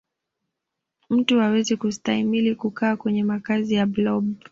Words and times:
mtu 1.09 1.39
hawezi 1.39 1.77
kustahimili 1.77 2.55
kukaa 2.55 2.95
kwenye 2.95 3.23
makazi 3.23 3.73
ya 3.75 3.85
blob 3.85 4.33